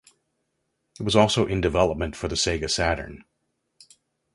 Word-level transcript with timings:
It 0.99 1.03
was 1.03 1.15
also 1.15 1.45
in 1.45 1.61
development 1.61 2.15
for 2.15 2.27
the 2.27 2.33
Sega 2.33 2.71
Saturn. 2.71 3.23